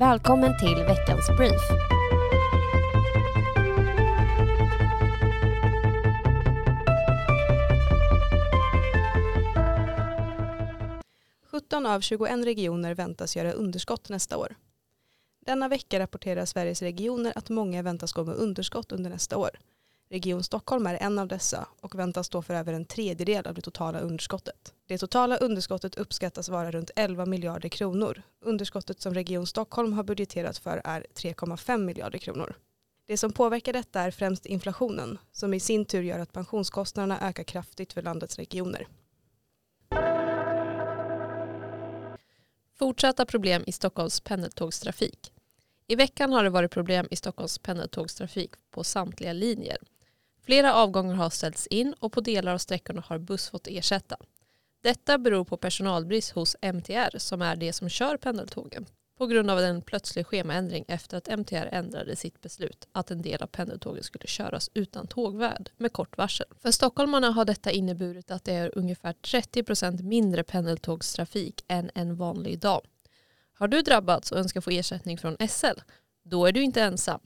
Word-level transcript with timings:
Välkommen 0.00 0.58
till 0.58 0.84
veckans 0.84 1.28
brief. 1.36 1.60
Sjutton 11.50 11.86
av 11.86 12.00
21 12.00 12.44
regioner 12.44 12.94
väntas 12.94 13.36
göra 13.36 13.52
underskott 13.52 14.08
nästa 14.08 14.36
år. 14.36 14.56
Denna 15.46 15.68
vecka 15.68 15.98
rapporterar 15.98 16.44
Sveriges 16.44 16.82
regioner 16.82 17.32
att 17.36 17.48
många 17.48 17.82
väntas 17.82 18.12
gå 18.12 18.24
med 18.24 18.36
underskott 18.36 18.92
under 18.92 19.10
nästa 19.10 19.36
år. 19.36 19.50
Region 20.12 20.42
Stockholm 20.42 20.86
är 20.86 20.94
en 20.94 21.18
av 21.18 21.28
dessa 21.28 21.68
och 21.80 21.94
väntas 21.94 22.26
stå 22.26 22.42
för 22.42 22.54
över 22.54 22.72
en 22.72 22.84
tredjedel 22.84 23.46
av 23.46 23.54
det 23.54 23.60
totala 23.60 24.00
underskottet. 24.00 24.74
Det 24.86 24.98
totala 24.98 25.36
underskottet 25.36 25.94
uppskattas 25.94 26.48
vara 26.48 26.70
runt 26.70 26.90
11 26.96 27.26
miljarder 27.26 27.68
kronor. 27.68 28.22
Underskottet 28.40 29.00
som 29.00 29.14
Region 29.14 29.46
Stockholm 29.46 29.92
har 29.92 30.02
budgeterat 30.02 30.58
för 30.58 30.82
är 30.84 31.06
3,5 31.14 31.78
miljarder 31.78 32.18
kronor. 32.18 32.54
Det 33.06 33.16
som 33.16 33.32
påverkar 33.32 33.72
detta 33.72 34.00
är 34.00 34.10
främst 34.10 34.46
inflationen 34.46 35.18
som 35.32 35.54
i 35.54 35.60
sin 35.60 35.84
tur 35.84 36.02
gör 36.02 36.18
att 36.18 36.32
pensionskostnaderna 36.32 37.28
ökar 37.28 37.44
kraftigt 37.44 37.92
för 37.92 38.02
landets 38.02 38.36
regioner. 38.36 38.86
Fortsatta 42.78 43.26
problem 43.26 43.62
i 43.66 43.72
Stockholms 43.72 44.20
pendeltågstrafik. 44.20 45.32
I 45.86 45.96
veckan 45.96 46.32
har 46.32 46.44
det 46.44 46.50
varit 46.50 46.70
problem 46.70 47.08
i 47.10 47.16
Stockholms 47.16 47.58
pendeltågstrafik 47.58 48.50
på 48.70 48.84
samtliga 48.84 49.32
linjer. 49.32 49.78
Flera 50.42 50.74
avgångar 50.74 51.14
har 51.14 51.30
ställts 51.30 51.66
in 51.66 51.94
och 51.98 52.12
på 52.12 52.20
delar 52.20 52.52
av 52.52 52.58
sträckorna 52.58 53.04
har 53.06 53.18
buss 53.18 53.48
fått 53.48 53.66
ersätta. 53.66 54.16
Detta 54.82 55.18
beror 55.18 55.44
på 55.44 55.56
personalbrist 55.56 56.30
hos 56.30 56.56
MTR 56.62 57.18
som 57.18 57.42
är 57.42 57.56
det 57.56 57.72
som 57.72 57.88
kör 57.88 58.16
pendeltågen 58.16 58.86
på 59.20 59.26
grund 59.26 59.50
av 59.50 59.58
en 59.58 59.82
plötslig 59.82 60.26
schemaändring 60.26 60.84
efter 60.88 61.16
att 61.16 61.28
MTR 61.28 61.68
ändrade 61.72 62.16
sitt 62.16 62.40
beslut 62.40 62.88
att 62.92 63.10
en 63.10 63.22
del 63.22 63.42
av 63.42 63.46
pendeltågen 63.46 64.02
skulle 64.02 64.26
köras 64.26 64.70
utan 64.74 65.06
tågvärd 65.06 65.70
med 65.76 65.92
kort 65.92 66.18
varsel. 66.18 66.46
För 66.58 66.70
stockholmarna 66.70 67.30
har 67.30 67.44
detta 67.44 67.70
inneburit 67.70 68.30
att 68.30 68.44
det 68.44 68.52
är 68.52 68.78
ungefär 68.78 69.12
30% 69.12 70.02
mindre 70.02 70.44
pendeltågstrafik 70.44 71.64
än 71.68 71.90
en 71.94 72.16
vanlig 72.16 72.58
dag. 72.58 72.80
Har 73.54 73.68
du 73.68 73.82
drabbats 73.82 74.32
och 74.32 74.38
önskar 74.38 74.60
få 74.60 74.70
ersättning 74.70 75.18
från 75.18 75.36
SL? 75.48 75.80
Då 76.22 76.46
är 76.46 76.52
du 76.52 76.62
inte 76.62 76.82
ensam. 76.82 77.20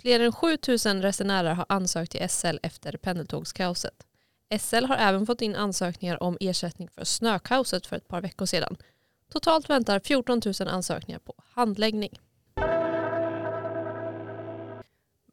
Fler 0.00 0.20
än 0.20 0.32
7000 0.32 1.02
resenärer 1.02 1.54
har 1.54 1.66
ansökt 1.68 2.12
till 2.12 2.28
SL 2.28 2.56
efter 2.62 2.96
pendeltågskaoset. 2.96 4.06
SL 4.60 4.84
har 4.84 4.96
även 4.96 5.26
fått 5.26 5.42
in 5.42 5.56
ansökningar 5.56 6.22
om 6.22 6.36
ersättning 6.40 6.88
för 6.88 7.04
snökaoset 7.04 7.86
för 7.86 7.96
ett 7.96 8.08
par 8.08 8.20
veckor 8.20 8.46
sedan. 8.46 8.76
Totalt 9.32 9.70
väntar 9.70 10.00
14 10.00 10.40
000 10.60 10.68
ansökningar 10.68 11.18
på 11.18 11.34
handläggning. 11.38 12.20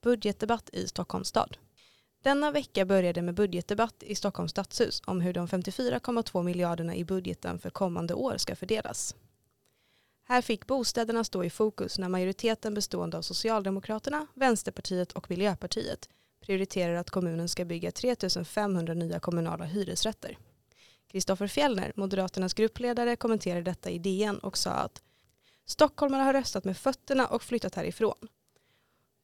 Budgetdebatt 0.01 0.69
i 0.73 0.87
Stockholms 0.87 1.27
stad. 1.27 1.57
Denna 2.23 2.51
vecka 2.51 2.85
började 2.85 3.21
med 3.21 3.33
budgetdebatt 3.33 4.03
i 4.03 4.15
Stockholms 4.15 4.51
stadshus 4.51 5.01
om 5.05 5.21
hur 5.21 5.33
de 5.33 5.47
54,2 5.47 6.43
miljarderna 6.43 6.95
i 6.95 7.03
budgeten 7.03 7.59
för 7.59 7.69
kommande 7.69 8.13
år 8.13 8.37
ska 8.37 8.55
fördelas. 8.55 9.15
Här 10.31 10.41
fick 10.41 10.67
bostäderna 10.67 11.23
stå 11.23 11.43
i 11.43 11.49
fokus 11.49 11.99
när 11.99 12.09
majoriteten 12.09 12.73
bestående 12.73 13.17
av 13.17 13.21
Socialdemokraterna, 13.21 14.27
Vänsterpartiet 14.33 15.11
och 15.11 15.29
Miljöpartiet 15.29 16.09
prioriterar 16.41 16.95
att 16.95 17.09
kommunen 17.09 17.49
ska 17.49 17.65
bygga 17.65 17.91
3 17.91 18.15
500 18.45 18.93
nya 18.93 19.19
kommunala 19.19 19.65
hyresrätter. 19.65 20.37
Kristoffer 21.07 21.47
Fjellner, 21.47 21.93
Moderaternas 21.95 22.53
gruppledare, 22.53 23.15
kommenterade 23.15 23.61
detta 23.61 23.89
i 23.89 23.99
DN 23.99 24.39
och 24.39 24.57
sa 24.57 24.71
att 24.71 25.01
stockholmarna 25.65 26.23
har 26.23 26.33
röstat 26.33 26.63
med 26.63 26.77
fötterna 26.77 27.27
och 27.27 27.43
flyttat 27.43 27.75
härifrån. 27.75 28.27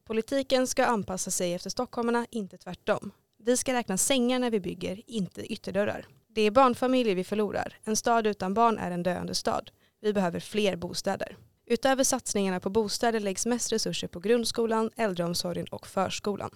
Politiken 0.03 0.67
ska 0.67 0.85
anpassa 0.85 1.31
sig 1.31 1.53
efter 1.53 1.69
stockholmarna, 1.69 2.27
inte 2.31 2.57
tvärtom. 2.57 3.11
Vi 3.37 3.57
ska 3.57 3.73
räkna 3.73 3.97
sängar 3.97 4.39
när 4.39 4.51
vi 4.51 4.59
bygger, 4.59 5.01
inte 5.07 5.53
ytterdörrar. 5.53 6.05
Det 6.27 6.41
är 6.41 6.51
barnfamiljer 6.51 7.15
vi 7.15 7.23
förlorar. 7.23 7.79
En 7.83 7.95
stad 7.95 8.27
utan 8.27 8.53
barn 8.53 8.77
är 8.77 8.91
en 8.91 9.03
döende 9.03 9.35
stad. 9.35 9.71
Vi 10.01 10.13
behöver 10.13 10.39
fler 10.39 10.75
bostäder. 10.75 11.37
Utöver 11.65 12.03
satsningarna 12.03 12.59
på 12.59 12.69
bostäder 12.69 13.19
läggs 13.19 13.45
mest 13.45 13.71
resurser 13.71 14.07
på 14.07 14.19
grundskolan, 14.19 14.91
äldreomsorgen 14.95 15.67
och 15.67 15.87
förskolan. 15.87 16.51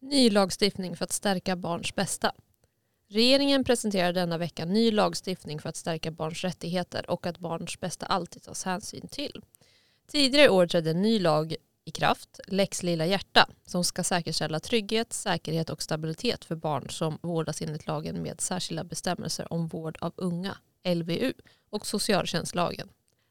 Ny 0.00 0.30
lagstiftning 0.30 0.96
för 0.96 1.04
att 1.04 1.12
stärka 1.12 1.56
barns 1.56 1.94
bästa. 1.94 2.32
Regeringen 3.08 3.64
presenterar 3.64 4.12
denna 4.12 4.38
vecka 4.38 4.64
ny 4.64 4.90
lagstiftning 4.90 5.60
för 5.60 5.68
att 5.68 5.76
stärka 5.76 6.10
barns 6.10 6.44
rättigheter 6.44 7.10
och 7.10 7.26
att 7.26 7.38
barns 7.38 7.80
bästa 7.80 8.06
alltid 8.06 8.42
tas 8.42 8.64
hänsyn 8.64 9.08
till. 9.08 9.42
Tidigare 10.08 10.46
i 10.46 10.48
år 10.48 10.66
trädde 10.66 10.90
en 10.90 11.02
ny 11.02 11.18
lag 11.18 11.54
i 11.84 11.90
kraft, 11.90 12.40
Lex 12.46 12.82
Lilla 12.82 13.06
Hjärta, 13.06 13.48
som 13.66 13.84
ska 13.84 14.04
säkerställa 14.04 14.60
trygghet, 14.60 15.12
säkerhet 15.12 15.70
och 15.70 15.82
stabilitet 15.82 16.44
för 16.44 16.56
barn 16.56 16.90
som 16.90 17.18
vårdas 17.22 17.62
enligt 17.62 17.86
lagen 17.86 18.22
med 18.22 18.40
särskilda 18.40 18.84
bestämmelser 18.84 19.52
om 19.52 19.66
vård 19.66 19.98
av 20.00 20.12
unga, 20.16 20.56
LVU, 20.84 21.32
och 21.70 21.86
socialtjänstlagen. 21.86 22.88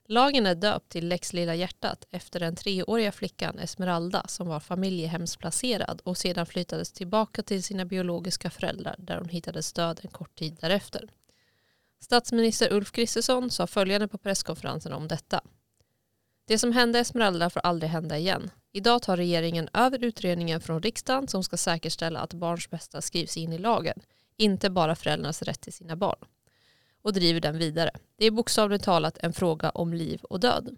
Lagen 0.07 0.45
är 0.45 0.55
döpt 0.55 0.89
till 0.89 1.07
Lex 1.07 1.33
Lilla 1.33 1.55
Hjärtat 1.55 2.05
efter 2.09 2.39
den 2.39 2.55
treåriga 2.55 3.11
flickan 3.11 3.59
Esmeralda 3.59 4.27
som 4.27 4.47
var 4.47 4.59
familjehemsplacerad 4.59 6.01
och 6.03 6.17
sedan 6.17 6.45
flyttades 6.45 6.91
tillbaka 6.91 7.43
till 7.43 7.63
sina 7.63 7.85
biologiska 7.85 8.49
föräldrar 8.49 8.95
där 8.97 9.17
hon 9.17 9.29
hittade 9.29 9.63
stöd 9.63 9.99
en 10.03 10.09
kort 10.09 10.35
tid 10.35 10.57
därefter. 10.61 11.09
Statsminister 11.99 12.73
Ulf 12.73 12.91
Kristersson 12.91 13.49
sa 13.49 13.67
följande 13.67 14.07
på 14.07 14.17
presskonferensen 14.17 14.93
om 14.93 15.07
detta. 15.07 15.41
Det 16.47 16.57
som 16.57 16.71
hände 16.71 16.99
Esmeralda 16.99 17.49
får 17.49 17.59
aldrig 17.59 17.91
hända 17.91 18.17
igen. 18.17 18.49
Idag 18.71 19.01
tar 19.01 19.17
regeringen 19.17 19.69
över 19.73 20.03
utredningen 20.03 20.61
från 20.61 20.81
riksdagen 20.81 21.27
som 21.27 21.43
ska 21.43 21.57
säkerställa 21.57 22.19
att 22.19 22.33
barns 22.33 22.69
bästa 22.69 23.01
skrivs 23.01 23.37
in 23.37 23.53
i 23.53 23.57
lagen, 23.57 24.01
inte 24.37 24.69
bara 24.69 24.95
föräldrarnas 24.95 25.41
rätt 25.41 25.61
till 25.61 25.73
sina 25.73 25.95
barn 25.95 26.25
och 27.01 27.13
driver 27.13 27.39
den 27.39 27.57
vidare. 27.57 27.91
Det 28.17 28.25
är 28.25 28.31
bokstavligt 28.31 28.83
talat 28.83 29.17
en 29.21 29.33
fråga 29.33 29.69
om 29.69 29.93
liv 29.93 30.21
och 30.23 30.39
död. 30.39 30.77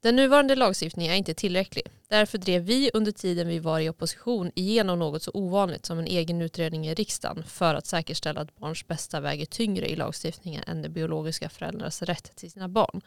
Den 0.00 0.16
nuvarande 0.16 0.54
lagstiftningen 0.54 1.12
är 1.12 1.16
inte 1.16 1.34
tillräcklig. 1.34 1.84
Därför 2.08 2.38
drev 2.38 2.62
vi 2.62 2.90
under 2.94 3.12
tiden 3.12 3.48
vi 3.48 3.58
var 3.58 3.80
i 3.80 3.88
opposition 3.88 4.52
igenom 4.54 4.98
något 4.98 5.22
så 5.22 5.30
ovanligt 5.34 5.86
som 5.86 5.98
en 5.98 6.06
egen 6.06 6.42
utredning 6.42 6.86
i 6.86 6.94
riksdagen 6.94 7.44
för 7.44 7.74
att 7.74 7.86
säkerställa 7.86 8.40
att 8.40 8.56
barns 8.56 8.86
bästa 8.86 9.20
väger 9.20 9.46
tyngre 9.46 9.86
i 9.88 9.96
lagstiftningen 9.96 10.64
än 10.66 10.82
de 10.82 10.88
biologiska 10.88 11.48
föräldrarnas 11.48 12.02
rätt 12.02 12.36
till 12.36 12.50
sina 12.50 12.68
barn. 12.68 13.00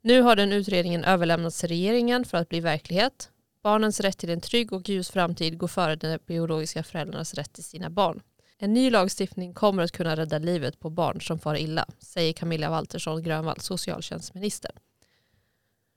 Nu 0.00 0.22
har 0.22 0.36
den 0.36 0.52
utredningen 0.52 1.04
överlämnats 1.04 1.60
till 1.60 1.68
regeringen 1.68 2.24
för 2.24 2.38
att 2.38 2.48
bli 2.48 2.60
verklighet. 2.60 3.30
Barnens 3.62 4.00
rätt 4.00 4.18
till 4.18 4.30
en 4.30 4.40
trygg 4.40 4.72
och 4.72 4.88
ljus 4.88 5.10
framtid 5.10 5.58
går 5.58 5.68
före 5.68 5.96
de 5.96 6.18
biologiska 6.26 6.82
föräldrarnas 6.82 7.34
rätt 7.34 7.52
till 7.52 7.64
sina 7.64 7.90
barn. 7.90 8.22
En 8.60 8.74
ny 8.74 8.90
lagstiftning 8.90 9.54
kommer 9.54 9.82
att 9.82 9.92
kunna 9.92 10.16
rädda 10.16 10.38
livet 10.38 10.80
på 10.80 10.90
barn 10.90 11.20
som 11.20 11.38
far 11.38 11.56
illa, 11.56 11.86
säger 11.98 12.32
Camilla 12.32 12.70
Waltersson 12.70 13.22
Grönvall, 13.22 13.60
socialtjänstminister. 13.60 14.70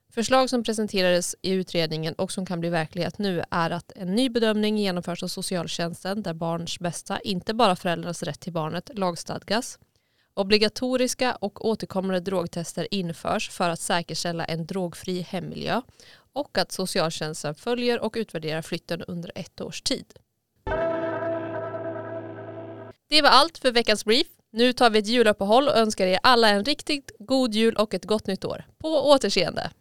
Förslag 0.09 0.49
som 0.49 0.63
presenterades 0.63 1.35
i 1.41 1.51
utredningen 1.51 2.13
och 2.13 2.31
som 2.31 2.45
kan 2.45 2.59
bli 2.59 2.69
verklighet 2.69 3.17
nu 3.17 3.43
är 3.51 3.69
att 3.69 3.91
en 3.95 4.15
ny 4.15 4.29
bedömning 4.29 4.77
genomförs 4.77 5.23
av 5.23 5.27
socialtjänsten 5.27 6.21
där 6.21 6.33
barns 6.33 6.79
bästa, 6.79 7.19
inte 7.19 7.53
bara 7.53 7.75
föräldrars 7.75 8.23
rätt 8.23 8.39
till 8.39 8.53
barnet, 8.53 8.89
lagstadgas. 8.93 9.79
Obligatoriska 10.33 11.35
och 11.35 11.65
återkommande 11.65 12.19
drogtester 12.19 12.87
införs 12.91 13.49
för 13.49 13.69
att 13.69 13.79
säkerställa 13.79 14.45
en 14.45 14.65
drogfri 14.65 15.21
hemmiljö 15.21 15.81
och 16.33 16.57
att 16.57 16.71
socialtjänsten 16.71 17.55
följer 17.55 17.99
och 17.99 18.13
utvärderar 18.17 18.61
flytten 18.61 19.01
under 19.01 19.31
ett 19.35 19.61
års 19.61 19.81
tid. 19.81 20.05
Det 23.11 23.21
var 23.21 23.29
allt 23.29 23.57
för 23.57 23.71
veckans 23.71 24.05
brief. 24.05 24.27
Nu 24.53 24.73
tar 24.73 24.89
vi 24.89 24.99
ett 24.99 25.07
juluppehåll 25.07 25.67
och 25.67 25.77
önskar 25.77 26.07
er 26.07 26.19
alla 26.23 26.49
en 26.49 26.65
riktigt 26.65 27.11
god 27.19 27.53
jul 27.53 27.75
och 27.75 27.93
ett 27.93 28.05
gott 28.05 28.27
nytt 28.27 28.45
år. 28.45 28.65
På 28.77 28.87
återseende! 28.87 29.71